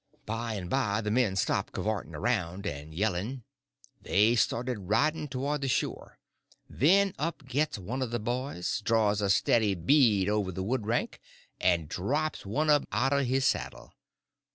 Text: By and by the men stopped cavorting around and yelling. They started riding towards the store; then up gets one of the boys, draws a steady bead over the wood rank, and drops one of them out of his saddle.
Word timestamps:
By 0.25 0.55
and 0.55 0.67
by 0.67 0.99
the 1.01 1.11
men 1.11 1.35
stopped 1.35 1.73
cavorting 1.73 2.15
around 2.15 2.65
and 2.65 2.91
yelling. 2.91 3.43
They 4.01 4.35
started 4.35 4.89
riding 4.89 5.27
towards 5.27 5.61
the 5.61 5.69
store; 5.69 6.17
then 6.67 7.13
up 7.19 7.45
gets 7.45 7.77
one 7.77 8.01
of 8.01 8.09
the 8.09 8.17
boys, 8.19 8.81
draws 8.83 9.21
a 9.21 9.29
steady 9.29 9.75
bead 9.75 10.27
over 10.27 10.51
the 10.51 10.63
wood 10.63 10.87
rank, 10.87 11.19
and 11.59 11.87
drops 11.87 12.47
one 12.47 12.67
of 12.71 12.81
them 12.81 12.87
out 12.91 13.13
of 13.13 13.27
his 13.27 13.45
saddle. 13.45 13.93